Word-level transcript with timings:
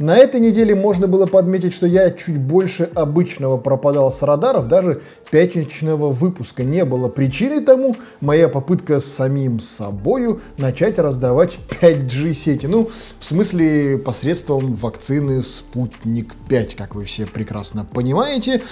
На 0.00 0.16
этой 0.16 0.40
неделе 0.40 0.74
можно 0.74 1.06
было 1.06 1.26
подметить, 1.26 1.72
что 1.72 1.86
я 1.86 2.10
чуть 2.10 2.36
больше 2.36 2.90
обычного 2.96 3.58
пропадал 3.58 4.10
с 4.10 4.22
радаров, 4.22 4.66
даже 4.66 5.02
пятничного 5.30 6.10
выпуска 6.10 6.64
не 6.64 6.84
было. 6.84 7.08
Причиной 7.08 7.60
тому 7.60 7.96
моя 8.20 8.48
попытка 8.48 8.98
с 8.98 9.04
самим 9.04 9.60
собою 9.60 10.40
начать 10.58 10.98
раздавать 10.98 11.58
5G 11.80 12.32
сети. 12.32 12.66
Ну, 12.66 12.90
в 13.20 13.24
смысле, 13.24 13.98
посредством 13.98 14.74
вакцины 14.74 15.42
Спутник 15.42 16.34
5, 16.48 16.74
как 16.74 16.96
вы 16.96 17.04
все 17.04 17.26
прекрасно 17.26 17.84
понимаете. 17.84 18.62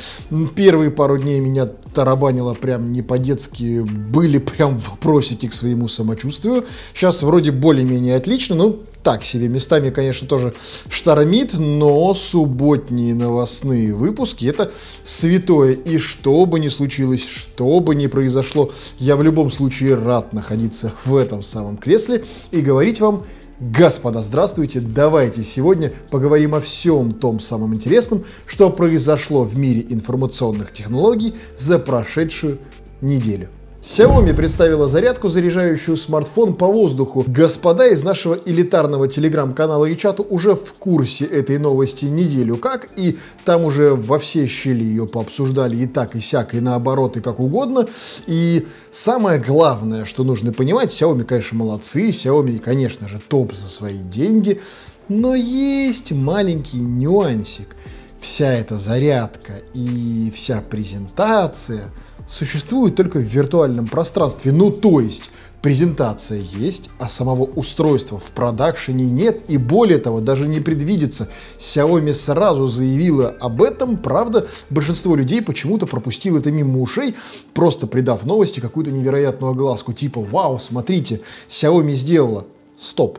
Первые 0.56 0.90
пару 0.90 1.18
дней 1.18 1.38
меня 1.38 1.66
тарабанило 1.94 2.54
прям 2.54 2.90
не 2.90 3.02
по-детски, 3.02 3.80
были 3.82 4.38
прям 4.38 4.76
вопросики 4.76 5.46
к 5.46 5.52
своему 5.52 5.86
самочувствию. 5.86 6.64
Сейчас 6.94 7.22
вроде 7.22 7.52
более-менее 7.52 8.16
отлично, 8.16 8.56
ну, 8.56 8.80
так 9.02 9.24
себе. 9.24 9.48
Местами, 9.48 9.90
конечно, 9.90 10.26
тоже 10.26 10.54
штормит, 10.88 11.54
но 11.54 12.14
субботние 12.14 13.14
новостные 13.14 13.94
выпуски 13.94 14.46
это 14.46 14.70
святое. 15.04 15.72
И 15.72 15.98
что 15.98 16.46
бы 16.46 16.60
ни 16.60 16.68
случилось, 16.68 17.24
что 17.26 17.80
бы 17.80 17.94
ни 17.94 18.06
произошло, 18.06 18.72
я 18.98 19.16
в 19.16 19.22
любом 19.22 19.50
случае 19.50 19.94
рад 19.94 20.32
находиться 20.32 20.92
в 21.04 21.16
этом 21.16 21.42
самом 21.42 21.76
кресле 21.76 22.24
и 22.50 22.60
говорить 22.60 23.00
вам 23.00 23.24
Господа, 23.60 24.22
здравствуйте! 24.22 24.80
Давайте 24.80 25.44
сегодня 25.44 25.92
поговорим 26.10 26.56
о 26.56 26.60
всем 26.60 27.12
том 27.12 27.38
самом 27.38 27.76
интересном, 27.76 28.24
что 28.44 28.70
произошло 28.70 29.44
в 29.44 29.56
мире 29.56 29.86
информационных 29.88 30.72
технологий 30.72 31.34
за 31.56 31.78
прошедшую 31.78 32.58
неделю. 33.00 33.50
Xiaomi 33.82 34.32
представила 34.32 34.86
зарядку, 34.86 35.28
заряжающую 35.28 35.96
смартфон 35.96 36.54
по 36.54 36.68
воздуху. 36.68 37.24
Господа 37.26 37.88
из 37.88 38.04
нашего 38.04 38.34
элитарного 38.34 39.08
телеграм-канала 39.08 39.86
и 39.86 39.96
чата 39.96 40.22
уже 40.22 40.54
в 40.54 40.72
курсе 40.74 41.24
этой 41.24 41.58
новости 41.58 42.04
неделю 42.04 42.58
как, 42.58 42.90
и 42.96 43.18
там 43.44 43.64
уже 43.64 43.96
во 43.96 44.20
все 44.20 44.46
щели 44.46 44.84
ее 44.84 45.08
пообсуждали 45.08 45.78
и 45.78 45.86
так, 45.86 46.14
и 46.14 46.20
сяк, 46.20 46.54
и 46.54 46.60
наоборот, 46.60 47.16
и 47.16 47.20
как 47.20 47.40
угодно. 47.40 47.88
И 48.28 48.68
самое 48.92 49.40
главное, 49.40 50.04
что 50.04 50.22
нужно 50.22 50.52
понимать, 50.52 50.90
Xiaomi, 50.90 51.24
конечно, 51.24 51.58
молодцы, 51.58 52.10
Xiaomi, 52.10 52.60
конечно 52.60 53.08
же, 53.08 53.18
топ 53.18 53.52
за 53.52 53.68
свои 53.68 53.98
деньги, 53.98 54.60
но 55.08 55.34
есть 55.34 56.12
маленький 56.12 56.78
нюансик. 56.78 57.74
Вся 58.20 58.52
эта 58.52 58.78
зарядка 58.78 59.54
и 59.74 60.32
вся 60.36 60.62
презентация– 60.70 61.90
существует 62.28 62.96
только 62.96 63.18
в 63.18 63.22
виртуальном 63.22 63.86
пространстве. 63.86 64.52
Ну, 64.52 64.70
то 64.70 65.00
есть, 65.00 65.30
презентация 65.62 66.40
есть, 66.40 66.90
а 66.98 67.08
самого 67.08 67.44
устройства 67.44 68.18
в 68.18 68.30
продакшене 68.32 69.06
нет, 69.06 69.42
и 69.48 69.56
более 69.56 69.98
того, 69.98 70.20
даже 70.20 70.48
не 70.48 70.60
предвидится. 70.60 71.28
Xiaomi 71.58 72.12
сразу 72.12 72.66
заявила 72.66 73.34
об 73.40 73.62
этом, 73.62 73.96
правда, 73.96 74.48
большинство 74.70 75.14
людей 75.14 75.40
почему-то 75.40 75.86
пропустило 75.86 76.38
это 76.38 76.50
мимо 76.50 76.80
ушей, 76.80 77.14
просто 77.54 77.86
придав 77.86 78.24
новости 78.24 78.60
какую-то 78.60 78.90
невероятную 78.90 79.52
огласку, 79.52 79.92
типа 79.92 80.20
«Вау, 80.20 80.58
смотрите, 80.58 81.20
Xiaomi 81.48 81.94
сделала». 81.94 82.46
Стоп. 82.78 83.18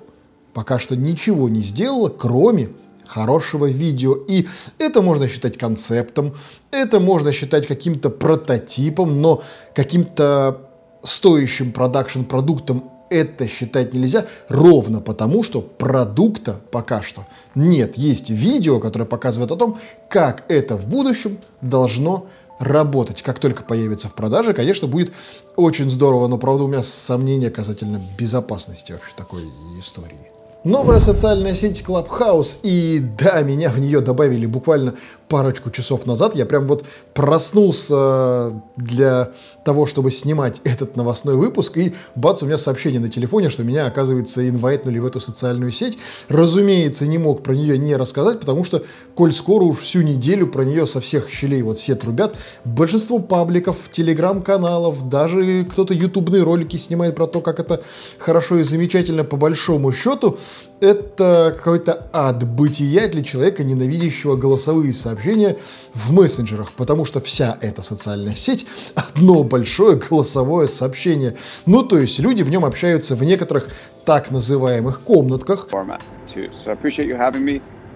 Пока 0.54 0.78
что 0.78 0.96
ничего 0.96 1.50
не 1.50 1.62
сделала, 1.62 2.10
кроме 2.10 2.70
хорошего 3.08 3.70
видео. 3.70 4.16
И 4.16 4.48
это 4.80 5.02
можно 5.02 5.28
считать 5.28 5.58
концептом, 5.58 6.36
это 6.72 7.00
можно 7.00 7.32
считать 7.32 7.68
каким-то 7.68 8.10
прототипом, 8.10 9.22
но 9.22 9.44
каким-то 9.76 10.70
стоящим 11.04 11.72
продакшн-продуктом 11.72 12.90
это 13.10 13.48
считать 13.48 13.94
нельзя 13.94 14.26
ровно 14.50 15.00
потому, 15.00 15.44
что 15.44 15.62
продукта 15.62 16.62
пока 16.72 17.04
что 17.04 17.28
нет. 17.54 17.96
Есть 17.96 18.32
видео, 18.32 18.80
которое 18.80 19.06
показывает 19.06 19.52
о 19.52 19.56
том, 19.56 19.80
как 20.10 20.46
это 20.50 20.78
в 20.78 20.88
будущем 20.88 21.38
должно 21.62 22.28
работать. 22.58 23.22
Как 23.22 23.40
только 23.40 23.64
появится 23.64 24.08
в 24.08 24.16
продаже, 24.16 24.54
конечно, 24.54 24.88
будет 24.88 25.14
очень 25.56 25.90
здорово, 25.90 26.28
но 26.28 26.38
правда 26.38 26.64
у 26.64 26.68
меня 26.68 26.82
сомнения 26.82 27.52
касательно 27.52 28.02
безопасности 28.18 28.94
вообще 28.94 29.14
такой 29.16 29.44
истории. 29.80 30.33
Новая 30.64 31.02
социальная 31.02 31.56
сеть 31.56 31.84
Clubhouse, 31.86 32.60
и 32.64 33.04
да, 33.20 33.42
меня 33.42 33.68
в 33.68 33.80
нее 33.80 34.00
добавили 34.00 34.46
буквально 34.46 34.94
парочку 35.28 35.72
часов 35.72 36.06
назад. 36.06 36.36
Я 36.36 36.46
прям 36.46 36.68
вот 36.68 36.86
проснулся 37.14 38.54
для 38.78 39.32
того, 39.66 39.88
чтобы 39.88 40.10
снимать 40.10 40.62
этот 40.64 40.96
новостной 40.96 41.36
выпуск, 41.36 41.78
и 41.78 41.94
бац, 42.16 42.44
у 42.44 42.46
меня 42.46 42.58
сообщение 42.58 43.02
на 43.02 43.10
телефоне, 43.10 43.50
что 43.50 43.64
меня, 43.64 43.88
оказывается, 43.88 44.48
инвайтнули 44.48 45.00
в 45.00 45.06
эту 45.06 45.20
социальную 45.20 45.72
сеть. 45.72 45.98
Разумеется, 46.30 47.08
не 47.08 47.18
мог 47.18 47.44
про 47.44 47.54
нее 47.56 47.78
не 47.78 47.98
рассказать, 47.98 48.40
потому 48.40 48.64
что, 48.64 48.86
коль 49.16 49.34
скоро 49.34 49.66
уж 49.66 49.80
всю 49.80 50.02
неделю 50.02 50.48
про 50.48 50.64
нее 50.64 50.86
со 50.86 51.02
всех 51.02 51.30
щелей 51.30 51.62
вот 51.62 51.78
все 51.78 51.96
трубят, 51.96 52.36
большинство 52.64 53.20
пабликов, 53.20 53.90
телеграм-каналов, 53.92 55.10
даже 55.10 55.66
кто-то 55.66 55.94
ютубные 55.94 56.44
ролики 56.44 56.78
снимает 56.78 57.18
про 57.18 57.28
то, 57.28 57.42
как 57.42 57.60
это 57.60 57.84
хорошо 58.18 58.60
и 58.60 58.64
замечательно 58.64 59.26
по 59.26 59.36
большому 59.36 59.92
счету, 59.92 60.38
это 60.80 61.54
какой-то 61.56 62.08
ад 62.12 62.46
бытия 62.46 63.08
для 63.08 63.24
человека, 63.24 63.64
ненавидящего 63.64 64.36
голосовые 64.36 64.94
сообщения 64.94 65.58
в 65.94 66.12
мессенджерах, 66.12 66.74
потому 66.74 67.06
что 67.06 67.22
вся 67.22 67.58
эта 67.62 67.82
социальная 67.82 68.36
сеть— 68.36 68.66
одно 68.96 69.44
большое 69.44 69.98
голосовое 69.98 70.68
сообщение. 70.68 71.36
Ну, 71.66 71.84
то 71.84 71.98
есть 71.98 72.20
люди 72.20 72.44
в 72.44 72.50
нем 72.50 72.66
общаются 72.66 73.16
в 73.16 73.24
некоторых 73.24 73.70
так 74.06 74.32
называемых 74.32 75.02
комнатках. 75.02 75.70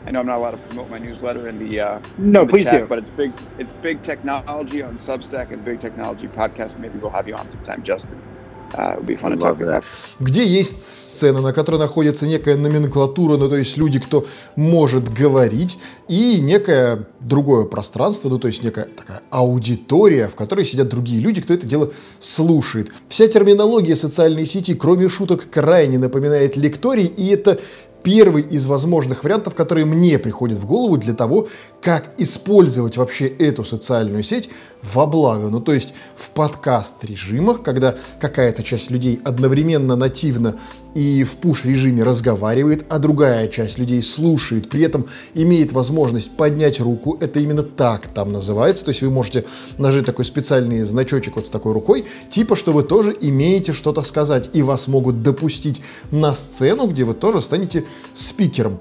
I 0.07 0.11
know 0.11 0.21
I'm 0.21 0.25
not 0.25 0.37
allowed 0.37 0.51
to 0.51 0.57
promote 0.57 0.89
my 0.89 0.99
newsletter 0.99 1.49
in 1.49 1.59
the 1.59 1.81
uh, 1.81 1.99
no, 2.17 2.41
in 2.41 2.47
the 2.47 2.51
please 2.53 2.69
chat, 2.69 2.83
do. 2.83 2.87
But 2.87 2.99
it's 2.99 3.09
big. 3.09 3.33
It's 3.59 3.73
big 3.73 4.01
technology 4.03 4.81
on 4.81 4.97
Substack 4.97 5.51
and 5.51 5.65
big 5.65 5.81
technology 5.81 6.29
podcast. 6.29 6.79
Maybe 6.79 6.97
we'll 6.97 7.09
have 7.09 7.27
you 7.27 7.35
on 7.35 7.49
sometime, 7.49 7.83
Justin. 7.83 8.17
Uh, 8.73 9.83
где 10.19 10.45
есть 10.45 10.81
сцена, 10.81 11.41
на 11.41 11.53
которой 11.53 11.77
находится 11.77 12.27
некая 12.27 12.55
номенклатура, 12.55 13.37
ну 13.37 13.47
то 13.47 13.55
есть 13.55 13.77
люди, 13.77 13.99
кто 13.99 14.25
может 14.55 15.11
говорить, 15.11 15.79
и 16.07 16.39
некое 16.41 17.07
другое 17.19 17.65
пространство, 17.65 18.29
ну 18.29 18.39
то 18.39 18.47
есть 18.47 18.63
некая 18.63 18.85
такая 18.85 19.21
аудитория, 19.29 20.27
в 20.27 20.35
которой 20.35 20.65
сидят 20.65 20.89
другие 20.89 21.21
люди, 21.21 21.41
кто 21.41 21.53
это 21.53 21.65
дело 21.65 21.91
слушает. 22.19 22.91
Вся 23.09 23.27
терминология 23.27 23.95
социальной 23.95 24.45
сети, 24.45 24.75
кроме 24.75 25.07
шуток, 25.07 25.49
крайне 25.49 25.97
напоминает 25.97 26.57
лекторий, 26.57 27.05
и 27.05 27.27
это 27.29 27.59
первый 28.07 28.41
из 28.41 28.65
возможных 28.67 29.25
вариантов, 29.25 29.53
которые 29.53 29.83
мне 29.85 30.17
приходят 30.17 30.57
в 30.59 30.65
голову 30.65 30.95
для 30.95 31.13
того, 31.13 31.49
как 31.81 32.13
использовать 32.17 32.95
вообще 32.95 33.27
эту 33.27 33.65
социальную 33.65 34.23
сеть 34.23 34.49
во 34.81 35.05
благо. 35.05 35.49
Ну, 35.49 35.59
то 35.59 35.73
есть 35.73 35.93
в 36.15 36.29
подкаст-режимах, 36.29 37.63
когда 37.63 37.95
какая-то 38.21 38.63
часть 38.63 38.91
людей 38.91 39.19
одновременно 39.25 39.97
нативно 39.97 40.57
и 40.95 41.23
в 41.23 41.37
пуш-режиме 41.37 42.03
разговаривает, 42.03 42.85
а 42.89 42.97
другая 42.97 43.47
часть 43.49 43.77
людей 43.77 44.01
слушает, 44.01 44.69
при 44.69 44.83
этом 44.83 45.05
имеет 45.35 45.71
возможность 45.71 46.35
поднять 46.35 46.79
руку, 46.79 47.17
это 47.19 47.39
именно 47.39 47.61
так 47.61 48.07
там 48.07 48.31
называется, 48.31 48.85
то 48.85 48.89
есть 48.89 49.01
вы 49.01 49.11
можете 49.11 49.45
нажать 49.77 50.05
такой 50.05 50.25
специальный 50.25 50.81
значочек 50.81 51.35
вот 51.35 51.47
с 51.47 51.49
такой 51.49 51.73
рукой, 51.73 52.05
типа, 52.29 52.55
что 52.55 52.71
вы 52.71 52.83
тоже 52.83 53.15
имеете 53.19 53.73
что-то 53.73 54.01
сказать, 54.01 54.49
и 54.53 54.63
вас 54.63 54.87
могут 54.87 55.21
допустить 55.21 55.81
на 56.09 56.33
сцену, 56.33 56.87
где 56.87 57.03
вы 57.03 57.13
тоже 57.13 57.41
станете 57.41 57.83
спикером. 58.13 58.79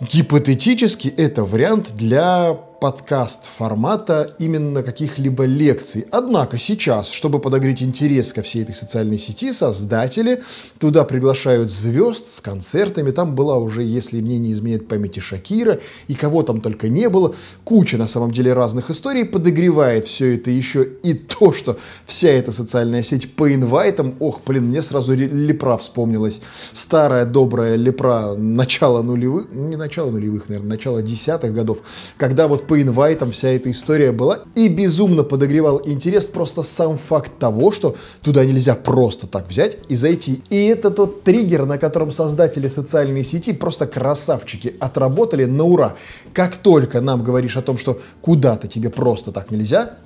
Гипотетически 0.00 1.08
это 1.08 1.44
вариант 1.44 1.92
для 1.94 2.58
подкаст 2.84 3.46
формата 3.46 4.36
именно 4.38 4.82
каких-либо 4.82 5.44
лекций. 5.44 6.04
Однако 6.10 6.58
сейчас, 6.58 7.08
чтобы 7.08 7.38
подогреть 7.38 7.82
интерес 7.82 8.34
ко 8.34 8.42
всей 8.42 8.62
этой 8.62 8.74
социальной 8.74 9.16
сети, 9.16 9.52
создатели 9.52 10.42
туда 10.78 11.04
приглашают 11.04 11.70
звезд 11.70 12.28
с 12.28 12.42
концертами. 12.42 13.10
Там 13.10 13.34
была 13.34 13.56
уже, 13.56 13.82
если 13.82 14.20
мне 14.20 14.38
не 14.38 14.52
изменяет 14.52 14.86
памяти, 14.86 15.20
Шакира, 15.20 15.80
и 16.08 16.14
кого 16.14 16.42
там 16.42 16.60
только 16.60 16.90
не 16.90 17.08
было. 17.08 17.34
Куча, 17.64 17.96
на 17.96 18.06
самом 18.06 18.32
деле, 18.32 18.52
разных 18.52 18.90
историй 18.90 19.24
подогревает 19.24 20.06
все 20.06 20.34
это 20.34 20.50
еще 20.50 20.84
и 20.84 21.14
то, 21.14 21.54
что 21.54 21.78
вся 22.04 22.28
эта 22.28 22.52
социальная 22.52 23.02
сеть 23.02 23.34
по 23.34 23.50
инвайтам, 23.54 24.14
ох, 24.20 24.42
блин, 24.44 24.64
мне 24.64 24.82
сразу 24.82 25.14
лепра 25.14 25.78
вспомнилась. 25.78 26.42
Старая 26.74 27.24
добрая 27.24 27.76
лепра 27.76 28.34
начала 28.36 29.00
нулевых, 29.00 29.46
ну, 29.50 29.68
не 29.68 29.76
начала 29.76 30.10
нулевых, 30.10 30.50
наверное, 30.50 30.72
начала 30.72 31.00
десятых 31.00 31.54
годов, 31.54 31.78
когда 32.18 32.46
вот 32.46 32.66
по 32.74 32.82
инвайтам 32.82 33.30
вся 33.30 33.50
эта 33.50 33.70
история 33.70 34.10
была. 34.10 34.40
И 34.56 34.66
безумно 34.66 35.22
подогревал 35.22 35.80
интерес 35.84 36.26
просто 36.26 36.64
сам 36.64 36.98
факт 36.98 37.30
того, 37.38 37.70
что 37.70 37.94
туда 38.20 38.44
нельзя 38.44 38.74
просто 38.74 39.28
так 39.28 39.48
взять 39.48 39.78
и 39.88 39.94
зайти. 39.94 40.42
И 40.50 40.66
это 40.66 40.90
тот 40.90 41.22
триггер, 41.22 41.66
на 41.66 41.78
котором 41.78 42.10
создатели 42.10 42.66
социальной 42.66 43.22
сети 43.22 43.52
просто 43.52 43.86
красавчики 43.86 44.74
отработали 44.80 45.44
на 45.44 45.62
ура. 45.62 45.94
Как 46.32 46.56
только 46.56 47.00
нам 47.00 47.22
говоришь 47.22 47.56
о 47.56 47.62
том, 47.62 47.78
что 47.78 48.00
куда-то 48.20 48.66
тебе 48.66 48.90
просто 48.90 49.30
так 49.30 49.52
нельзя, 49.52 49.98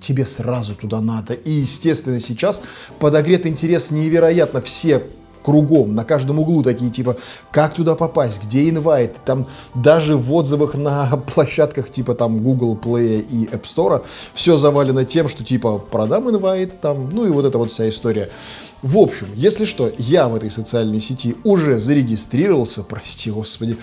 тебе 0.00 0.24
сразу 0.24 0.74
туда 0.74 1.02
надо. 1.02 1.34
И, 1.34 1.50
естественно, 1.50 2.18
сейчас 2.18 2.62
подогрет 2.98 3.44
интерес 3.44 3.90
невероятно. 3.90 4.62
Все 4.62 5.02
кругом, 5.42 5.94
на 5.94 6.04
каждом 6.04 6.38
углу 6.38 6.62
такие 6.62 6.90
типа, 6.90 7.16
как 7.50 7.74
туда 7.74 7.94
попасть, 7.94 8.42
где 8.42 8.68
инвайт, 8.68 9.16
там 9.24 9.46
даже 9.74 10.16
в 10.16 10.32
отзывах 10.32 10.74
на 10.74 11.06
площадках 11.34 11.90
типа 11.90 12.14
там 12.14 12.42
Google 12.42 12.76
Play 12.76 13.20
и 13.20 13.46
App 13.46 13.62
Store 13.62 14.04
все 14.34 14.56
завалено 14.56 15.04
тем, 15.04 15.28
что 15.28 15.44
типа 15.44 15.78
продам 15.78 16.30
инвайт 16.30 16.80
там, 16.80 17.10
ну 17.10 17.26
и 17.26 17.30
вот 17.30 17.44
эта 17.44 17.58
вот 17.58 17.70
вся 17.70 17.88
история. 17.88 18.30
В 18.82 18.96
общем, 18.96 19.28
если 19.34 19.66
что, 19.66 19.92
я 19.98 20.28
в 20.28 20.34
этой 20.34 20.50
социальной 20.50 21.00
сети 21.00 21.36
уже 21.44 21.78
зарегистрировался, 21.78 22.82
прости 22.82 23.30
господи, 23.30 23.76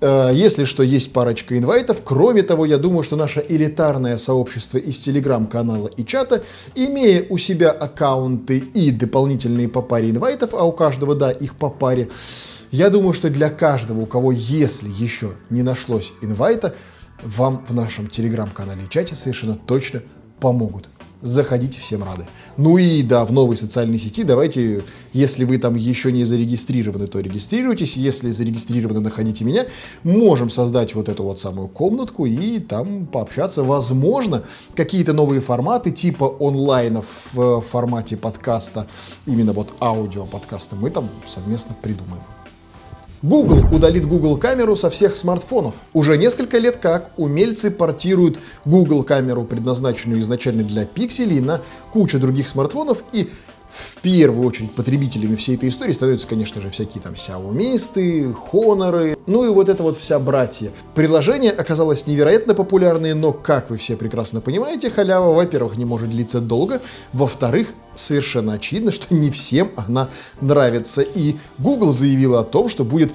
если 0.00 0.64
что, 0.64 0.82
есть 0.82 1.12
парочка 1.12 1.56
инвайтов. 1.56 2.02
Кроме 2.04 2.42
того, 2.42 2.66
я 2.66 2.78
думаю, 2.78 3.02
что 3.02 3.16
наше 3.16 3.44
элитарное 3.48 4.18
сообщество 4.18 4.78
из 4.78 4.98
телеграм-канала 4.98 5.88
и 5.88 6.04
чата, 6.04 6.44
имея 6.74 7.24
у 7.28 7.38
себя 7.38 7.70
аккаунты 7.70 8.58
и 8.58 8.90
дополнительные 8.90 9.68
по 9.68 9.82
паре 9.82 10.10
инвайтов, 10.10 10.54
а 10.54 10.64
у 10.64 10.72
каждого, 10.72 11.14
да, 11.14 11.30
их 11.30 11.54
по 11.56 11.70
паре, 11.70 12.10
я 12.70 12.90
думаю, 12.90 13.12
что 13.12 13.30
для 13.30 13.48
каждого, 13.48 14.00
у 14.00 14.06
кого, 14.06 14.32
если 14.32 14.88
еще 14.90 15.34
не 15.50 15.62
нашлось 15.62 16.12
инвайта, 16.20 16.74
вам 17.22 17.64
в 17.68 17.74
нашем 17.74 18.08
телеграм-канале 18.08 18.84
и 18.84 18.90
чате 18.90 19.14
совершенно 19.14 19.54
точно 19.54 20.02
помогут 20.40 20.88
заходите, 21.22 21.80
всем 21.80 22.04
рады. 22.04 22.26
Ну 22.56 22.78
и 22.78 23.02
да, 23.02 23.24
в 23.24 23.32
новой 23.32 23.56
социальной 23.56 23.98
сети 23.98 24.22
давайте, 24.22 24.84
если 25.12 25.44
вы 25.44 25.58
там 25.58 25.74
еще 25.74 26.12
не 26.12 26.24
зарегистрированы, 26.24 27.06
то 27.06 27.20
регистрируйтесь, 27.20 27.96
если 27.96 28.30
зарегистрированы, 28.30 29.00
находите 29.00 29.44
меня, 29.44 29.66
можем 30.02 30.50
создать 30.50 30.94
вот 30.94 31.08
эту 31.08 31.24
вот 31.24 31.40
самую 31.40 31.68
комнатку 31.68 32.26
и 32.26 32.58
там 32.58 33.06
пообщаться. 33.06 33.62
Возможно, 33.62 34.44
какие-то 34.74 35.12
новые 35.12 35.40
форматы 35.40 35.90
типа 35.90 36.36
онлайна 36.40 37.02
в 37.32 37.60
формате 37.62 38.16
подкаста, 38.16 38.86
именно 39.26 39.52
вот 39.52 39.68
аудио 39.80 40.26
подкаста 40.26 40.76
мы 40.76 40.90
там 40.90 41.08
совместно 41.26 41.74
придумаем. 41.82 42.22
Google 43.22 43.64
удалит 43.74 44.06
Google 44.06 44.36
камеру 44.36 44.76
со 44.76 44.90
всех 44.90 45.16
смартфонов. 45.16 45.74
Уже 45.94 46.18
несколько 46.18 46.58
лет 46.58 46.76
как 46.76 47.10
умельцы 47.16 47.70
портируют 47.70 48.38
Google 48.64 49.02
камеру, 49.04 49.44
предназначенную 49.44 50.20
изначально 50.20 50.62
для 50.62 50.84
пикселей, 50.84 51.40
на 51.40 51.62
кучу 51.92 52.18
других 52.18 52.48
смартфонов 52.48 53.02
и 53.12 53.30
в 53.68 54.00
первую 54.00 54.46
очередь 54.46 54.72
потребителями 54.72 55.34
всей 55.36 55.56
этой 55.56 55.68
истории 55.68 55.92
становятся, 55.92 56.28
конечно 56.28 56.60
же, 56.60 56.70
всякие 56.70 57.02
там 57.02 57.14
Xiaomi, 57.14 58.34
Honor, 58.52 59.18
ну 59.26 59.44
и 59.44 59.48
вот 59.48 59.68
это 59.68 59.82
вот 59.82 59.98
вся 59.98 60.18
братья. 60.18 60.70
Приложение 60.94 61.52
оказалось 61.52 62.06
невероятно 62.06 62.54
популярное, 62.54 63.14
но, 63.14 63.32
как 63.32 63.70
вы 63.70 63.76
все 63.76 63.96
прекрасно 63.96 64.40
понимаете, 64.40 64.90
халява, 64.90 65.34
во-первых, 65.34 65.76
не 65.76 65.84
может 65.84 66.10
длиться 66.10 66.40
долго, 66.40 66.80
во-вторых, 67.12 67.74
совершенно 67.94 68.54
очевидно, 68.54 68.92
что 68.92 69.14
не 69.14 69.30
всем 69.30 69.72
она 69.76 70.10
нравится. 70.40 71.02
И 71.02 71.36
Google 71.58 71.92
заявила 71.92 72.40
о 72.40 72.44
том, 72.44 72.68
что 72.68 72.84
будет 72.84 73.12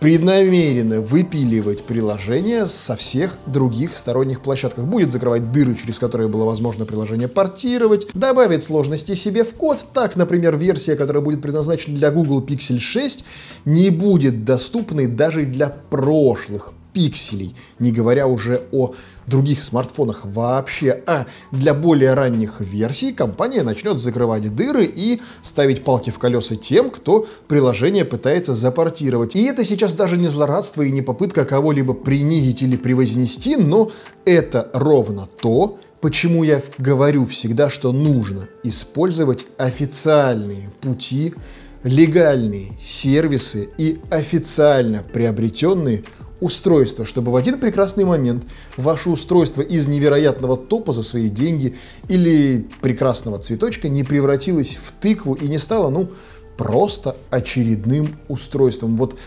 преднамеренно 0.00 1.00
выпиливать 1.00 1.84
приложение 1.84 2.68
со 2.68 2.96
всех 2.96 3.36
других 3.46 3.96
сторонних 3.96 4.42
площадках. 4.42 4.84
Будет 4.84 5.12
закрывать 5.12 5.52
дыры, 5.52 5.76
через 5.76 5.98
которые 5.98 6.28
было 6.28 6.44
возможно 6.44 6.84
приложение 6.84 7.28
портировать, 7.28 8.08
добавит 8.14 8.62
сложности 8.62 9.14
себе 9.14 9.44
в 9.44 9.54
код. 9.54 9.80
Так, 9.92 10.16
например, 10.16 10.56
версия, 10.56 10.96
которая 10.96 11.22
будет 11.22 11.42
предназначена 11.42 11.96
для 11.96 12.10
Google 12.10 12.44
Pixel 12.44 12.78
6, 12.78 13.24
не 13.64 13.90
будет 13.90 14.44
доступной 14.44 15.06
даже 15.06 15.44
для 15.44 15.68
прошлых 15.68 16.72
пикселей, 16.94 17.54
не 17.78 17.92
говоря 17.92 18.26
уже 18.26 18.62
о 18.72 18.94
других 19.26 19.62
смартфонах 19.62 20.24
вообще. 20.24 21.02
А 21.06 21.26
для 21.52 21.74
более 21.74 22.14
ранних 22.14 22.60
версий 22.60 23.12
компания 23.12 23.62
начнет 23.62 24.00
закрывать 24.00 24.54
дыры 24.54 24.86
и 24.86 25.20
ставить 25.42 25.84
палки 25.84 26.10
в 26.10 26.18
колеса 26.18 26.56
тем, 26.56 26.90
кто 26.90 27.26
приложение 27.48 28.04
пытается 28.04 28.54
запортировать. 28.54 29.36
И 29.36 29.42
это 29.44 29.64
сейчас 29.64 29.94
даже 29.94 30.16
не 30.16 30.28
злорадство 30.28 30.82
и 30.82 30.92
не 30.92 31.02
попытка 31.02 31.44
кого-либо 31.44 31.92
принизить 31.92 32.62
или 32.62 32.76
превознести, 32.76 33.56
но 33.56 33.90
это 34.24 34.70
ровно 34.72 35.26
то, 35.26 35.78
почему 36.00 36.44
я 36.44 36.62
говорю 36.78 37.26
всегда, 37.26 37.70
что 37.70 37.92
нужно 37.92 38.48
использовать 38.62 39.46
официальные 39.58 40.70
пути, 40.80 41.34
легальные 41.82 42.72
сервисы 42.80 43.68
и 43.78 44.00
официально 44.10 45.02
приобретенные 45.02 46.04
устройство, 46.40 47.06
чтобы 47.06 47.32
в 47.32 47.36
один 47.36 47.58
прекрасный 47.58 48.04
момент 48.04 48.44
ваше 48.76 49.10
устройство 49.10 49.62
из 49.62 49.86
невероятного 49.86 50.56
топа 50.56 50.92
за 50.92 51.02
свои 51.02 51.28
деньги 51.28 51.76
или 52.08 52.66
прекрасного 52.80 53.38
цветочка 53.38 53.88
не 53.88 54.04
превратилось 54.04 54.78
в 54.82 54.92
тыкву 54.92 55.34
и 55.34 55.48
не 55.48 55.58
стало, 55.58 55.90
ну, 55.90 56.10
просто 56.56 57.16
очередным 57.30 58.16
устройством. 58.28 58.96
Вот, 58.96 59.18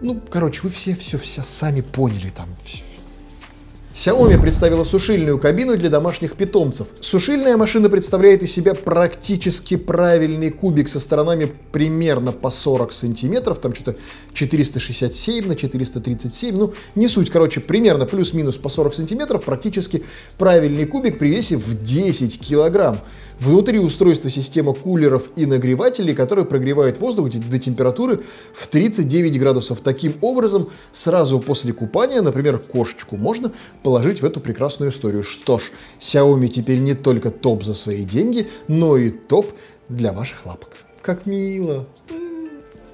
ну, 0.00 0.20
короче, 0.30 0.62
вы 0.62 0.70
все 0.70 0.94
все, 0.94 1.18
все 1.18 1.42
сами 1.42 1.80
поняли 1.80 2.30
там. 2.30 2.48
Xiaomi 3.98 4.40
представила 4.40 4.84
сушильную 4.84 5.40
кабину 5.40 5.76
для 5.76 5.90
домашних 5.90 6.36
питомцев. 6.36 6.86
Сушильная 7.00 7.56
машина 7.56 7.90
представляет 7.90 8.44
из 8.44 8.52
себя 8.52 8.74
практически 8.74 9.76
правильный 9.76 10.50
кубик 10.50 10.86
со 10.86 11.00
сторонами 11.00 11.52
примерно 11.72 12.30
по 12.30 12.50
40 12.50 12.92
сантиметров, 12.92 13.58
там 13.58 13.74
что-то 13.74 13.96
467 14.34 15.48
на 15.48 15.56
437, 15.56 16.56
ну 16.56 16.74
не 16.94 17.08
суть, 17.08 17.28
короче, 17.28 17.58
примерно 17.58 18.06
плюс-минус 18.06 18.56
по 18.56 18.68
40 18.68 18.94
сантиметров, 18.94 19.42
практически 19.42 20.04
правильный 20.38 20.86
кубик 20.86 21.18
при 21.18 21.30
весе 21.30 21.56
в 21.56 21.82
10 21.82 22.38
килограмм. 22.38 23.00
Внутри 23.40 23.78
устройства 23.78 24.30
система 24.30 24.74
кулеров 24.74 25.24
и 25.36 25.46
нагревателей, 25.46 26.12
которые 26.12 26.44
прогревают 26.44 26.98
воздух 26.98 27.30
до 27.30 27.58
температуры 27.58 28.22
в 28.52 28.66
39 28.66 29.38
градусов. 29.38 29.80
Таким 29.80 30.14
образом, 30.22 30.70
сразу 30.90 31.38
после 31.38 31.72
купания, 31.72 32.20
например, 32.20 32.58
кошечку 32.58 33.16
можно 33.16 33.52
положить 33.88 34.20
в 34.20 34.24
эту 34.26 34.40
прекрасную 34.40 34.90
историю. 34.90 35.22
Что 35.22 35.58
ж, 35.58 35.62
Xiaomi 35.98 36.48
теперь 36.48 36.78
не 36.80 36.92
только 36.92 37.30
топ 37.30 37.62
за 37.62 37.72
свои 37.72 38.04
деньги, 38.04 38.46
но 38.68 38.98
и 38.98 39.08
топ 39.08 39.46
для 39.88 40.12
ваших 40.12 40.44
лапок. 40.44 40.76
Как 41.00 41.24
мило. 41.24 41.86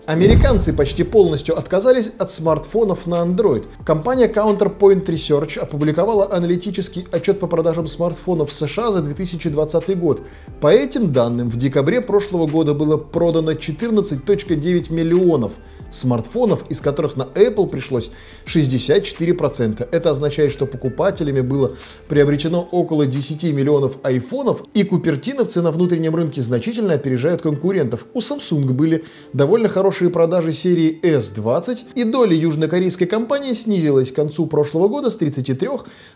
Американцы 0.06 0.75
почти 0.75 1.03
полностью 1.03 1.56
отказались 1.56 2.12
от 2.19 2.31
смартфонов 2.31 3.06
на 3.06 3.25
Android. 3.25 3.65
Компания 3.87 4.29
Counterpoint 4.29 5.06
Research 5.06 5.59
опубликовала 5.59 6.31
аналитический 6.31 7.06
отчет 7.11 7.41
по 7.41 7.47
продажам 7.47 7.87
смартфонов 7.87 8.51
в 8.51 8.53
США 8.53 8.93
за 8.93 9.01
2020 9.01 9.99
год. 9.99 10.21
По 10.61 10.69
этим 10.69 11.11
данным, 11.11 11.49
в 11.49 11.56
декабре 11.56 12.03
прошлого 12.03 12.47
года 12.47 12.75
было 12.75 12.99
продано 12.99 13.53
14.9 13.53 14.93
миллионов 14.93 15.53
смартфонов, 15.91 16.65
из 16.69 16.83
которых 16.83 17.17
на 17.17 17.23
Apple 17.23 17.69
пришлось 17.69 18.11
64%. 18.45 19.89
Это 19.91 20.11
означает, 20.11 20.53
что 20.53 20.67
покупателями 20.67 21.41
было 21.41 21.77
приобретено 22.08 22.61
около 22.61 23.06
10 23.06 23.44
миллионов 23.55 23.99
айфонов, 24.03 24.65
и 24.75 24.84
купертиновцы 24.84 25.63
на 25.63 25.70
внутреннем 25.70 26.15
рынке 26.15 26.43
значительно 26.43 26.94
опережают 26.94 27.41
конкурентов. 27.41 28.06
У 28.13 28.19
Samsung 28.19 28.73
были 28.73 29.05
довольно 29.32 29.69
хорошие 29.69 29.94
продажи 30.10 30.53
серии 30.53 31.01
S20, 31.03 31.93
и 31.94 32.05
доля 32.05 32.34
южнокорейской 32.34 33.06
компании 33.06 33.55
снизилась 33.55 34.13
к 34.13 34.15
концу 34.15 34.46
прошлого 34.46 34.89
года 34.89 35.10
с 35.10 35.17
33 35.17 35.69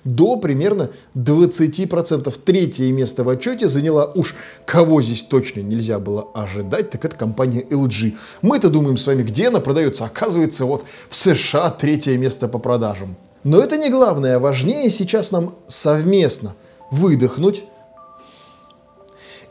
до 0.04 0.36
примерно 0.36 0.90
20%. 1.14 2.34
Третье 2.44 2.92
место 2.92 3.24
в 3.24 3.28
отчете 3.28 3.68
заняла 3.68 4.06
уж 4.06 4.34
кого 4.66 5.02
здесь 5.02 5.22
точно 5.22 5.60
нельзя 5.60 5.98
было 5.98 6.28
ожидать, 6.34 6.90
так 6.90 7.04
это 7.04 7.16
компания 7.16 7.62
LG. 7.62 8.16
Мы-то 8.42 8.68
думаем 8.68 8.96
с 8.96 9.06
вами, 9.06 9.22
где 9.22 9.48
она 9.48 9.60
продается. 9.60 10.04
Оказывается, 10.04 10.64
вот 10.64 10.84
в 11.08 11.16
США 11.16 11.70
третье 11.70 12.18
место 12.18 12.48
по 12.48 12.58
продажам. 12.58 13.16
Но 13.44 13.60
это 13.60 13.76
не 13.76 13.90
главное. 13.90 14.38
Важнее 14.38 14.90
сейчас 14.90 15.30
нам 15.30 15.54
совместно 15.66 16.54
выдохнуть 16.90 17.64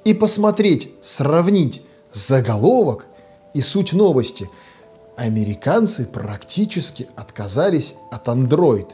и 0.03 0.13
посмотреть, 0.13 0.91
сравнить 1.01 1.81
заголовок 2.13 3.07
и 3.57 3.61
суть 3.61 3.93
новости. 3.93 4.49
Американцы 5.15 6.05
практически 6.05 7.07
отказались 7.15 7.95
от 8.11 8.27
Android. 8.27 8.87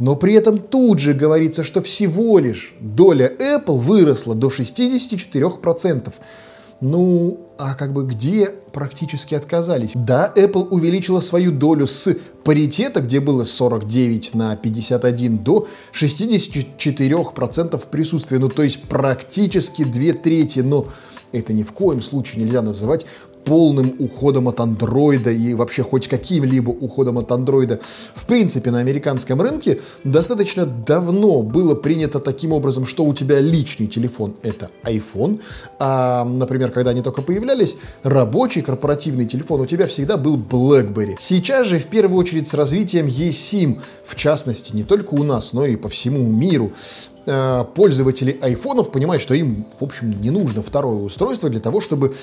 Но 0.00 0.16
при 0.16 0.34
этом 0.34 0.58
тут 0.58 0.98
же 0.98 1.14
говорится, 1.14 1.62
что 1.62 1.80
всего 1.80 2.40
лишь 2.40 2.74
доля 2.80 3.32
Apple 3.38 3.76
выросла 3.76 4.34
до 4.34 4.48
64%. 4.48 6.12
Ну, 6.80 7.38
а 7.56 7.76
как 7.76 7.92
бы 7.92 8.04
где 8.04 8.46
практически 8.72 9.36
отказались? 9.36 9.92
Да, 9.94 10.32
Apple 10.34 10.66
увеличила 10.70 11.20
свою 11.20 11.52
долю 11.52 11.86
с 11.86 12.16
паритета, 12.42 13.00
где 13.00 13.20
было 13.20 13.44
49 13.44 14.34
на 14.34 14.56
51, 14.56 15.38
до 15.38 15.68
64% 15.92 17.88
присутствия. 17.88 18.40
Ну, 18.40 18.48
то 18.48 18.64
есть 18.64 18.82
практически 18.82 19.84
две 19.84 20.14
трети. 20.14 20.58
Но 20.58 20.88
это 21.30 21.52
ни 21.52 21.62
в 21.62 21.72
коем 21.72 22.02
случае 22.02 22.42
нельзя 22.42 22.60
называть 22.60 23.06
полным 23.44 23.94
уходом 23.98 24.48
от 24.48 24.60
андроида 24.60 25.30
и 25.30 25.54
вообще 25.54 25.82
хоть 25.82 26.08
каким-либо 26.08 26.70
уходом 26.70 27.18
от 27.18 27.30
андроида. 27.30 27.80
В 28.14 28.26
принципе, 28.26 28.70
на 28.70 28.78
американском 28.78 29.40
рынке 29.40 29.80
достаточно 30.04 30.66
давно 30.66 31.42
было 31.42 31.74
принято 31.74 32.20
таким 32.20 32.52
образом, 32.52 32.86
что 32.86 33.04
у 33.04 33.14
тебя 33.14 33.40
личный 33.40 33.86
телефон— 33.86 34.36
это 34.42 34.70
iPhone, 34.84 35.40
а, 35.78 36.24
например, 36.24 36.70
когда 36.70 36.90
они 36.90 37.02
только 37.02 37.22
появлялись, 37.22 37.76
рабочий 38.02 38.62
корпоративный 38.62 39.26
телефон 39.26 39.60
у 39.60 39.66
тебя 39.66 39.86
всегда 39.86 40.16
был 40.16 40.36
BlackBerry. 40.36 41.16
Сейчас 41.20 41.66
же, 41.66 41.78
в 41.78 41.86
первую 41.86 42.18
очередь, 42.18 42.48
с 42.48 42.54
развитием 42.54 43.06
eSIM, 43.06 43.80
в 44.04 44.16
частности, 44.16 44.74
не 44.74 44.82
только 44.82 45.14
у 45.14 45.22
нас, 45.22 45.52
но 45.52 45.66
и 45.66 45.76
по 45.76 45.88
всему 45.88 46.26
миру, 46.26 46.72
пользователи 47.74 48.38
айфонов 48.40 48.90
понимают, 48.90 49.22
что 49.22 49.34
им, 49.34 49.66
в 49.78 49.84
общем, 49.84 50.20
не 50.20 50.30
нужно 50.30 50.62
второе 50.62 50.98
устройство 50.98 51.48
для 51.48 51.60
того, 51.60 51.80
чтобы 51.80 52.14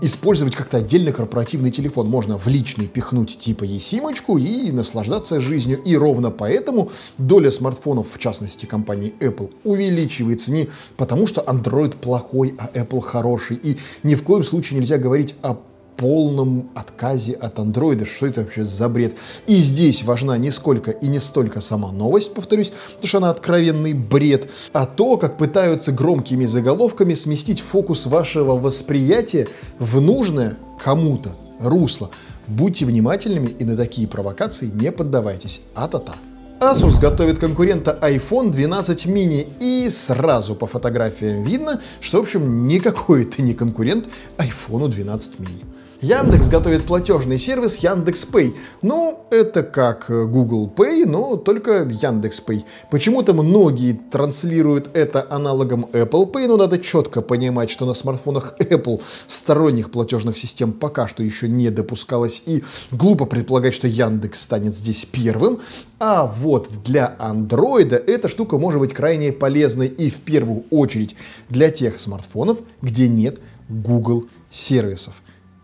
использовать 0.00 0.56
как-то 0.56 0.78
отдельно 0.78 1.12
корпоративный 1.12 1.70
телефон. 1.70 2.08
Можно 2.08 2.38
в 2.38 2.46
личный 2.46 2.86
пихнуть 2.86 3.38
типа 3.38 3.64
есимочку 3.64 4.38
и 4.38 4.70
наслаждаться 4.72 5.40
жизнью. 5.40 5.82
И 5.82 5.96
ровно 5.96 6.30
поэтому 6.30 6.90
доля 7.18 7.50
смартфонов, 7.50 8.06
в 8.12 8.18
частности 8.18 8.66
компании 8.66 9.14
Apple, 9.20 9.52
увеличивается 9.64 10.52
не 10.52 10.68
потому, 10.96 11.26
что 11.26 11.42
Android 11.42 11.96
плохой, 11.98 12.54
а 12.58 12.70
Apple 12.74 13.02
хороший. 13.02 13.56
И 13.56 13.76
ни 14.02 14.14
в 14.14 14.22
коем 14.22 14.44
случае 14.44 14.80
нельзя 14.80 14.96
говорить 14.96 15.34
о 15.42 15.56
полном 16.00 16.70
отказе 16.74 17.34
от 17.34 17.58
андроида. 17.58 18.06
Что 18.06 18.26
это 18.26 18.40
вообще 18.40 18.64
за 18.64 18.88
бред? 18.88 19.16
И 19.46 19.56
здесь 19.56 20.02
важна 20.02 20.38
не 20.38 20.50
сколько 20.50 20.90
и 20.90 21.08
не 21.08 21.20
столько 21.20 21.60
сама 21.60 21.92
новость, 21.92 22.32
повторюсь, 22.32 22.72
потому 22.94 23.06
что 23.06 23.18
она 23.18 23.30
откровенный 23.30 23.92
бред, 23.92 24.48
а 24.72 24.86
то, 24.86 25.18
как 25.18 25.36
пытаются 25.36 25.92
громкими 25.92 26.46
заголовками 26.46 27.12
сместить 27.12 27.60
фокус 27.60 28.06
вашего 28.06 28.58
восприятия 28.58 29.46
в 29.78 30.00
нужное 30.00 30.56
кому-то 30.82 31.36
русло. 31.60 32.10
Будьте 32.46 32.86
внимательными 32.86 33.48
и 33.48 33.64
на 33.64 33.76
такие 33.76 34.08
провокации 34.08 34.70
не 34.72 34.90
поддавайтесь. 34.90 35.60
А-та-та. 35.74 36.14
Asus 36.60 37.00
готовит 37.00 37.38
конкурента 37.38 37.98
iPhone 38.02 38.50
12 38.50 39.06
mini 39.06 39.46
и 39.60 39.88
сразу 39.88 40.54
по 40.54 40.66
фотографиям 40.66 41.42
видно, 41.42 41.80
что 42.00 42.18
в 42.18 42.22
общем 42.22 42.66
никакой 42.66 43.24
это 43.24 43.42
не 43.42 43.54
конкурент 43.54 44.06
iPhone 44.38 44.88
12 44.88 45.32
mini. 45.40 45.69
Яндекс 46.02 46.48
готовит 46.48 46.86
платежный 46.86 47.38
сервис 47.38 47.76
Яндекс 47.76 48.24
Pay. 48.24 48.54
Ну, 48.80 49.26
это 49.30 49.62
как 49.62 50.06
Google 50.08 50.72
Pay, 50.74 51.04
но 51.04 51.36
только 51.36 51.82
Яндекс 51.82 52.40
Pay. 52.46 52.64
Почему-то 52.90 53.34
многие 53.34 54.00
транслируют 54.10 54.88
это 54.94 55.26
аналогом 55.28 55.90
Apple 55.92 56.32
Pay, 56.32 56.46
но 56.48 56.56
надо 56.56 56.78
четко 56.78 57.20
понимать, 57.20 57.68
что 57.68 57.84
на 57.84 57.92
смартфонах 57.92 58.54
Apple 58.58 59.02
сторонних 59.26 59.90
платежных 59.90 60.38
систем 60.38 60.72
пока 60.72 61.06
что 61.06 61.22
еще 61.22 61.48
не 61.48 61.68
допускалось, 61.68 62.44
и 62.46 62.64
глупо 62.90 63.26
предполагать, 63.26 63.74
что 63.74 63.86
Яндекс 63.86 64.40
станет 64.40 64.74
здесь 64.74 65.06
первым. 65.12 65.60
А 65.98 66.24
вот 66.24 66.70
для 66.82 67.14
Android 67.20 67.92
эта 67.92 68.28
штука 68.28 68.56
может 68.56 68.80
быть 68.80 68.94
крайне 68.94 69.32
полезной 69.32 69.88
и 69.88 70.08
в 70.08 70.20
первую 70.20 70.64
очередь 70.70 71.14
для 71.50 71.68
тех 71.68 71.98
смартфонов, 71.98 72.56
где 72.80 73.06
нет 73.06 73.38
Google 73.68 74.24
сервисов 74.50 75.12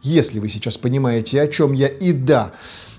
если 0.07 0.39
вы 0.39 0.49
сейчас 0.49 0.79
понимаете, 0.79 1.41
о 1.41 1.49
чем 1.49 1.73
я, 1.73 1.89
и 1.89 2.13
да, 2.13 2.53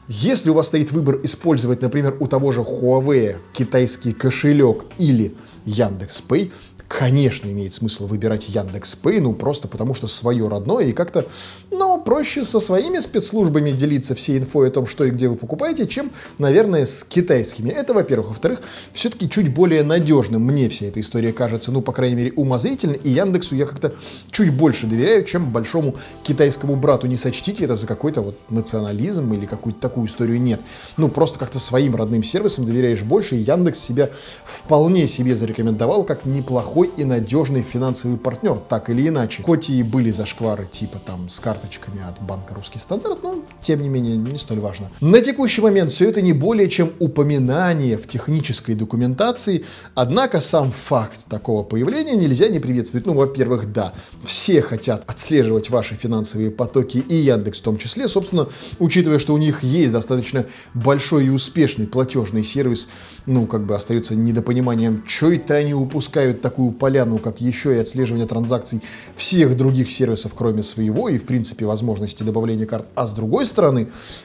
если 0.09 0.49
у 0.49 0.53
вас 0.53 0.67
стоит 0.67 0.91
выбор 0.91 1.19
использовать, 1.23 1.81
например, 1.81 2.17
у 2.19 2.27
того 2.27 2.51
же 2.51 2.61
Huawei 2.61 3.37
китайский 3.53 4.11
кошелек 4.11 4.85
или 4.97 5.35
Яндекс 5.65 6.21
Pay, 6.27 6.51
конечно, 6.87 7.49
имеет 7.51 7.73
смысл 7.73 8.07
выбирать 8.07 8.49
Яндекс 8.49 8.95
Пэй, 8.95 9.19
ну 9.19 9.33
просто 9.33 9.67
потому 9.67 9.93
что 9.93 10.07
свое 10.07 10.47
родное 10.47 10.85
и 10.85 10.93
как-то, 10.93 11.27
ну, 11.71 12.01
проще 12.01 12.45
со 12.45 12.59
своими 12.59 12.99
спецслужбами 12.99 13.71
делиться 13.71 14.15
всей 14.15 14.39
инфой 14.39 14.69
о 14.69 14.71
том, 14.71 14.87
что 14.87 15.03
и 15.03 15.09
где 15.09 15.27
вы 15.27 15.35
покупаете, 15.35 15.87
чем, 15.87 16.11
наверное, 16.37 16.85
с 16.85 17.03
китайскими. 17.03 17.69
Это, 17.69 17.93
во-первых. 17.93 18.29
Во-вторых, 18.29 18.61
все-таки 18.93 19.29
чуть 19.29 19.53
более 19.53 19.83
надежным 19.83 20.43
мне 20.43 20.69
вся 20.69 20.85
эта 20.85 20.99
история 20.99 21.33
кажется, 21.33 21.71
ну, 21.71 21.81
по 21.81 21.91
крайней 21.91 22.15
мере, 22.15 22.33
умозрительно, 22.35 22.93
и 22.93 23.09
Яндексу 23.09 23.55
я 23.55 23.65
как-то 23.65 23.93
чуть 24.31 24.53
больше 24.53 24.87
доверяю, 24.87 25.25
чем 25.25 25.51
большому 25.51 25.95
китайскому 26.23 26.75
брату. 26.75 27.07
Не 27.07 27.17
сочтите 27.17 27.65
это 27.65 27.75
за 27.75 27.87
какой-то 27.87 28.21
вот 28.21 28.37
национализм 28.49 29.33
или 29.33 29.45
какую-то 29.45 29.81
такую 29.81 30.07
историю, 30.07 30.41
нет. 30.41 30.61
Ну, 30.95 31.09
просто 31.09 31.37
как-то 31.39 31.59
своим 31.59 31.95
родным 31.95 32.23
сервисам 32.23 32.65
доверяешь 32.65 33.03
больше, 33.03 33.35
и 33.35 33.39
Яндекс 33.39 33.79
себя 33.79 34.09
вполне 34.45 35.07
себе 35.07 35.35
зарекомендовал 35.35 36.03
как 36.03 36.25
неплохой 36.25 36.76
неплохой 36.77 36.89
и 36.97 37.03
надежный 37.03 37.61
финансовый 37.61 38.17
партнер, 38.17 38.59
так 38.69 38.89
или 38.89 39.07
иначе. 39.07 39.43
Хоть 39.43 39.69
и 39.69 39.83
были 39.83 40.11
зашквары 40.11 40.65
типа 40.65 40.99
там 40.99 41.29
с 41.29 41.39
карточками 41.39 42.03
от 42.03 42.21
банка 42.21 42.53
«Русский 42.55 42.79
стандарт», 42.79 43.23
но 43.23 43.41
тем 43.67 43.81
не 43.81 43.89
менее 43.89 44.15
не 44.15 44.37
столь 44.37 44.61
важно. 44.61 44.89
На 45.01 45.19
текущий 45.19 45.59
момент 45.59 45.91
все 45.91 46.07
это 46.07 46.21
не 46.21 46.31
более 46.31 46.69
чем 46.69 46.93
упоминание 46.99 47.97
в 47.97 48.07
технической 48.07 48.75
документации, 48.75 49.65
однако 49.93 50.39
сам 50.39 50.71
факт 50.71 51.19
такого 51.27 51.63
появления 51.63 52.15
нельзя 52.15 52.47
не 52.47 52.59
приветствовать. 52.59 53.05
Ну, 53.05 53.13
во-первых, 53.13 53.73
да, 53.73 53.93
все 54.23 54.61
хотят 54.61 55.03
отслеживать 55.05 55.69
ваши 55.69 55.95
финансовые 55.95 56.49
потоки 56.49 56.99
и 56.99 57.15
Яндекс 57.15 57.59
в 57.59 57.63
том 57.63 57.77
числе, 57.77 58.07
собственно, 58.07 58.47
учитывая, 58.79 59.19
что 59.19 59.33
у 59.33 59.37
них 59.37 59.63
есть 59.63 59.91
достаточно 59.91 60.45
большой 60.73 61.25
и 61.25 61.29
успешный 61.29 61.87
платежный 61.87 62.45
сервис, 62.45 62.87
ну, 63.25 63.47
как 63.47 63.65
бы 63.65 63.75
остается 63.75 64.15
недопониманием, 64.15 65.03
что 65.05 65.29
это 65.29 65.55
они 65.55 65.73
упускают 65.73 66.39
такую 66.39 66.71
поляну, 66.71 67.19
как 67.19 67.41
еще 67.41 67.75
и 67.75 67.79
отслеживание 67.79 68.27
транзакций 68.27 68.81
всех 69.17 69.57
других 69.57 69.91
сервисов, 69.91 70.31
кроме 70.33 70.63
своего, 70.63 71.09
и, 71.09 71.17
в 71.17 71.25
принципе, 71.25 71.65
возможности 71.65 72.23
добавления 72.23 72.65
карт. 72.65 72.85
А 72.95 73.05
с 73.05 73.11
другой 73.11 73.45
стороны, 73.45 73.56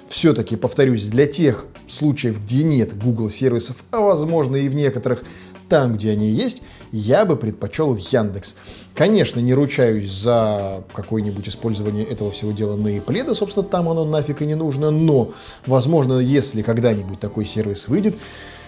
все-таки, 0.08 0.56
повторюсь, 0.56 1.06
для 1.06 1.26
тех 1.26 1.66
случаев, 1.88 2.42
где 2.44 2.62
нет 2.62 2.96
Google 2.98 3.30
сервисов, 3.30 3.76
а 3.90 4.00
возможно 4.00 4.56
и 4.56 4.68
в 4.68 4.74
некоторых 4.74 5.24
там, 5.68 5.94
где 5.94 6.10
они 6.10 6.28
есть, 6.28 6.62
я 6.90 7.24
бы 7.24 7.34
предпочел 7.34 7.96
Яндекс. 7.96 8.56
Конечно, 8.94 9.40
не 9.40 9.54
ручаюсь 9.54 10.12
за 10.12 10.84
какое-нибудь 10.92 11.48
использование 11.48 12.04
этого 12.04 12.30
всего 12.30 12.52
дела 12.52 12.76
на 12.76 12.88
Apple, 12.88 13.24
да, 13.24 13.32
собственно, 13.32 13.64
там 13.64 13.88
оно 13.88 14.04
нафиг 14.04 14.42
и 14.42 14.46
не 14.46 14.54
нужно, 14.54 14.90
но, 14.90 15.32
возможно, 15.64 16.18
если 16.18 16.60
когда-нибудь 16.60 17.20
такой 17.20 17.46
сервис 17.46 17.88
выйдет, 17.88 18.16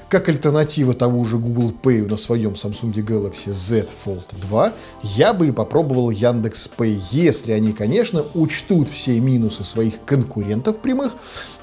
как 0.08 0.28
альтернатива 0.28 0.94
тому 0.94 1.24
же 1.24 1.38
Google 1.38 1.72
Pay 1.82 2.08
на 2.08 2.16
своем 2.16 2.52
Samsung 2.52 2.92
Galaxy 2.94 3.50
Z 3.50 3.88
Fold 4.04 4.24
2, 4.48 4.72
я 5.02 5.32
бы 5.32 5.48
и 5.48 5.52
попробовал 5.52 6.10
Яндекс 6.10 6.68
Pay, 6.76 7.00
если 7.10 7.52
они, 7.52 7.72
конечно, 7.72 8.24
учтут 8.34 8.88
все 8.88 9.18
минусы 9.20 9.64
своих 9.64 10.04
конкурентов 10.04 10.78
прямых, 10.78 11.14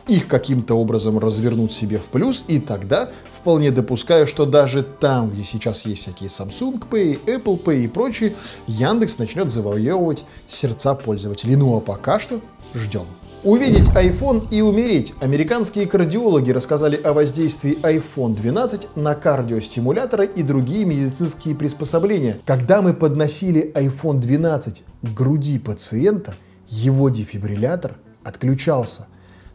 их 0.07 0.27
каким-то 0.27 0.75
образом 0.75 1.19
развернуть 1.19 1.71
себе 1.71 1.97
в 1.97 2.05
плюс, 2.05 2.43
и 2.47 2.59
тогда 2.59 3.11
вполне 3.33 3.71
допускаю, 3.71 4.27
что 4.27 4.45
даже 4.45 4.83
там, 4.83 5.29
где 5.29 5.43
сейчас 5.43 5.85
есть 5.85 6.01
всякие 6.01 6.29
Samsung 6.29 6.83
Pay, 6.89 7.23
Apple 7.25 7.63
Pay 7.63 7.85
и 7.85 7.87
прочие, 7.87 8.33
Яндекс 8.67 9.17
начнет 9.17 9.51
завоевывать 9.51 10.25
сердца 10.47 10.95
пользователей. 10.95 11.55
Ну 11.55 11.75
а 11.77 11.79
пока 11.79 12.19
что 12.19 12.41
ждем. 12.73 13.05
Увидеть 13.43 13.89
iPhone 13.95 14.47
и 14.51 14.61
умереть. 14.61 15.15
Американские 15.19 15.87
кардиологи 15.87 16.51
рассказали 16.51 16.95
о 16.95 17.13
воздействии 17.13 17.75
iPhone 17.81 18.35
12 18.35 18.95
на 18.95 19.15
кардиостимуляторы 19.15 20.27
и 20.27 20.43
другие 20.43 20.85
медицинские 20.85 21.55
приспособления. 21.55 22.37
Когда 22.45 22.83
мы 22.83 22.93
подносили 22.93 23.71
iPhone 23.73 24.19
12 24.19 24.83
к 25.01 25.07
груди 25.07 25.57
пациента, 25.57 26.35
его 26.67 27.09
дефибриллятор 27.09 27.95
отключался. 28.23 29.07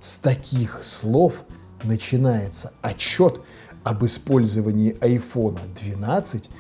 С 0.03 0.19
таких 0.19 0.81
слов 0.83 1.45
начинается 1.85 2.73
отчет 2.83 3.41
об 3.85 4.05
использовании 4.05 4.97
iPhone 5.01 5.61
12 5.81 6.51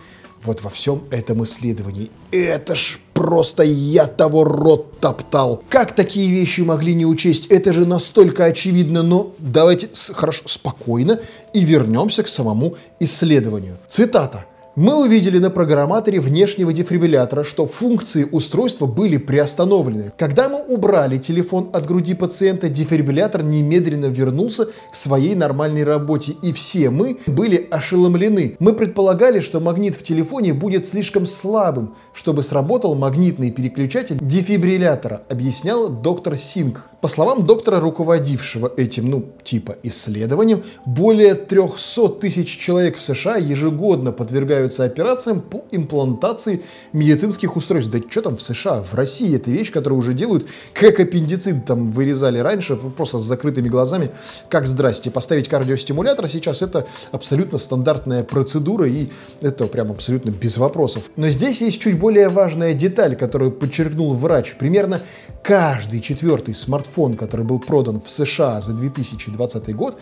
вот 0.46 0.62
во 0.62 0.70
всем 0.70 1.02
этом 1.10 1.44
исследовании. 1.44 2.10
Это 2.30 2.74
ж 2.74 2.98
просто 3.12 3.62
я 3.62 4.06
того 4.06 4.44
рот 4.44 5.00
топтал. 5.00 5.62
Как 5.68 5.94
такие 5.94 6.30
вещи 6.30 6.60
могли 6.60 6.94
не 6.94 7.04
учесть? 7.04 7.46
Это 7.46 7.72
же 7.72 7.84
настолько 7.86 8.44
очевидно, 8.44 9.02
но 9.02 9.34
давайте 9.38 9.88
хорошо, 10.12 10.42
спокойно 10.46 11.20
и 11.52 11.64
вернемся 11.64 12.22
к 12.22 12.28
самому 12.28 12.76
исследованию. 13.00 13.76
Цитата. 13.88 14.46
Мы 14.76 15.02
увидели 15.02 15.38
на 15.38 15.48
программаторе 15.48 16.20
внешнего 16.20 16.70
дефибриллятора, 16.70 17.44
что 17.44 17.66
функции 17.66 18.28
устройства 18.30 18.84
были 18.84 19.16
приостановлены. 19.16 20.12
Когда 20.18 20.50
мы 20.50 20.62
убрали 20.62 21.16
телефон 21.16 21.70
от 21.72 21.86
груди 21.86 22.12
пациента, 22.12 22.68
дефибриллятор 22.68 23.42
немедленно 23.42 24.04
вернулся 24.04 24.66
к 24.66 24.94
своей 24.94 25.34
нормальной 25.34 25.82
работе, 25.82 26.34
и 26.42 26.52
все 26.52 26.90
мы 26.90 27.20
были 27.26 27.66
ошеломлены. 27.70 28.56
Мы 28.58 28.74
предполагали, 28.74 29.40
что 29.40 29.60
магнит 29.60 29.96
в 29.96 30.02
телефоне 30.02 30.52
будет 30.52 30.86
слишком 30.86 31.24
слабым, 31.24 31.94
чтобы 32.12 32.42
сработал 32.42 32.94
магнитный 32.94 33.50
переключатель 33.50 34.18
дефибриллятора, 34.20 35.22
объяснял 35.30 35.88
доктор 35.88 36.36
Синг. 36.36 36.90
По 37.00 37.08
словам 37.08 37.46
доктора, 37.46 37.78
руководившего 37.78 38.72
этим, 38.76 39.10
ну, 39.10 39.24
типа 39.44 39.76
исследованием, 39.82 40.64
более 40.86 41.34
300 41.34 42.08
тысяч 42.20 42.56
человек 42.58 42.96
в 42.96 43.02
США 43.02 43.36
ежегодно 43.36 44.12
подвергаются 44.12 44.84
операциям 44.84 45.42
по 45.42 45.64
имплантации 45.70 46.62
медицинских 46.94 47.54
устройств. 47.56 47.92
Да 47.92 48.00
что 48.08 48.22
там 48.22 48.36
в 48.38 48.42
США? 48.42 48.82
В 48.82 48.94
России 48.94 49.36
это 49.36 49.50
вещь, 49.50 49.70
которую 49.70 49.98
уже 49.98 50.14
делают, 50.14 50.46
как 50.72 50.98
аппендицит 50.98 51.66
там 51.66 51.90
вырезали 51.90 52.38
раньше, 52.38 52.76
просто 52.76 53.18
с 53.18 53.24
закрытыми 53.24 53.68
глазами. 53.68 54.10
Как 54.48 54.66
здрасте, 54.66 55.10
поставить 55.10 55.48
кардиостимулятор 55.48 56.28
сейчас 56.28 56.62
это 56.62 56.86
абсолютно 57.12 57.58
стандартная 57.58 58.24
процедура, 58.24 58.88
и 58.88 59.08
это 59.42 59.66
прям 59.66 59.90
абсолютно 59.90 60.30
без 60.30 60.56
вопросов. 60.56 61.04
Но 61.16 61.28
здесь 61.28 61.60
есть 61.60 61.78
чуть 61.78 61.98
более 61.98 62.30
важная 62.30 62.72
деталь, 62.72 63.16
которую 63.16 63.52
подчеркнул 63.52 64.14
врач. 64.14 64.56
Примерно 64.58 65.02
каждый 65.42 66.00
четвертый 66.00 66.54
смартфон, 66.54 66.85
который 67.14 67.44
был 67.44 67.58
продан 67.58 68.00
в 68.00 68.10
США 68.10 68.60
за 68.60 68.72
2020 68.72 69.74
год, 69.74 69.98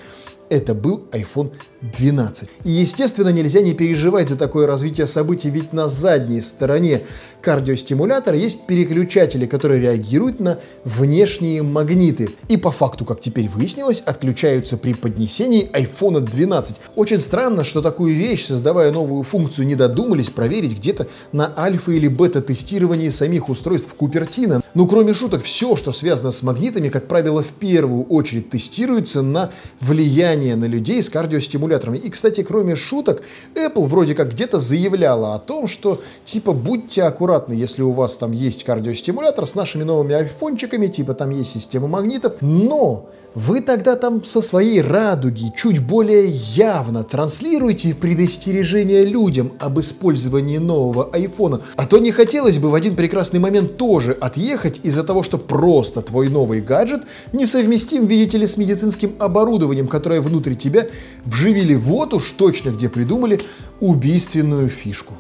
это 0.50 0.74
был 0.74 1.04
iPhone 1.12 1.52
12. 1.80 2.48
И, 2.64 2.70
естественно, 2.70 3.28
нельзя 3.28 3.60
не 3.60 3.74
переживать 3.74 4.28
за 4.28 4.36
такое 4.36 4.66
развитие 4.66 5.06
событий, 5.06 5.50
ведь 5.50 5.72
на 5.72 5.88
задней 5.88 6.40
стороне 6.40 7.02
кардиостимулятора 7.42 8.36
есть 8.36 8.66
переключатели, 8.66 9.46
которые 9.46 9.80
реагируют 9.80 10.40
на 10.40 10.58
внешние 10.84 11.62
магниты. 11.62 12.30
И 12.48 12.56
по 12.56 12.70
факту, 12.70 13.04
как 13.04 13.20
теперь 13.20 13.48
выяснилось, 13.48 14.00
отключаются 14.00 14.76
при 14.76 14.94
поднесении 14.94 15.70
iPhone 15.72 16.20
12. 16.20 16.76
Очень 16.96 17.20
странно, 17.20 17.64
что 17.64 17.82
такую 17.82 18.14
вещь, 18.14 18.46
создавая 18.46 18.90
новую 18.92 19.22
функцию, 19.24 19.66
не 19.66 19.74
додумались 19.74 20.30
проверить 20.30 20.76
где-то 20.78 21.06
на 21.32 21.52
альфа 21.56 21.92
или 21.92 22.08
бета-тестировании 22.08 23.10
самих 23.10 23.48
устройств 23.48 23.92
Купертина. 23.94 24.62
Ну, 24.74 24.86
кроме 24.86 25.12
шуток, 25.12 25.42
все, 25.42 25.76
что 25.76 25.92
связано 25.92 26.30
с 26.30 26.42
магнитами, 26.42 26.88
как 26.88 27.06
правило, 27.06 27.42
в 27.42 27.52
первую 27.52 28.04
очередь 28.04 28.50
тестируется 28.50 29.22
на 29.22 29.52
влияние 29.80 30.33
на 30.36 30.64
людей 30.66 31.02
с 31.02 31.10
кардиостимуляторами. 31.10 31.98
И, 31.98 32.10
кстати, 32.10 32.42
кроме 32.42 32.76
шуток, 32.76 33.22
Apple 33.54 33.84
вроде 33.84 34.14
как 34.14 34.32
где-то 34.32 34.58
заявляла 34.58 35.34
о 35.34 35.38
том, 35.38 35.66
что 35.66 36.00
типа 36.24 36.52
будьте 36.52 37.02
аккуратны, 37.02 37.54
если 37.54 37.82
у 37.82 37.92
вас 37.92 38.16
там 38.16 38.32
есть 38.32 38.64
кардиостимулятор 38.64 39.46
с 39.46 39.54
нашими 39.54 39.82
новыми 39.82 40.14
айфончиками, 40.14 40.86
типа 40.86 41.14
там 41.14 41.30
есть 41.30 41.52
система 41.52 41.88
магнитов, 41.88 42.34
но 42.40 43.08
вы 43.34 43.60
тогда 43.60 43.96
там 43.96 44.24
со 44.24 44.40
своей 44.42 44.80
радуги 44.80 45.52
чуть 45.56 45.80
более 45.80 46.26
явно 46.28 47.02
транслируете 47.02 47.92
предостережение 47.92 49.04
людям 49.04 49.54
об 49.58 49.80
использовании 49.80 50.58
нового 50.58 51.10
айфона. 51.12 51.60
А 51.74 51.86
то 51.86 51.98
не 51.98 52.12
хотелось 52.12 52.58
бы 52.58 52.70
в 52.70 52.74
один 52.74 52.94
прекрасный 52.94 53.40
момент 53.40 53.76
тоже 53.76 54.12
отъехать 54.12 54.80
из-за 54.84 55.02
того, 55.02 55.24
что 55.24 55.38
просто 55.38 56.00
твой 56.00 56.28
новый 56.28 56.60
гаджет 56.60 57.02
несовместим, 57.32 58.06
видите 58.06 58.38
ли, 58.38 58.46
с 58.46 58.56
медицинским 58.56 59.14
оборудованием, 59.18 59.88
которое 59.88 60.20
внутри 60.24 60.56
тебя 60.56 60.88
вживили 61.24 61.74
вот 61.74 62.14
уж 62.14 62.32
точно 62.32 62.70
где 62.70 62.88
придумали 62.88 63.40
убийственную 63.80 64.68
фишку. 64.68 65.14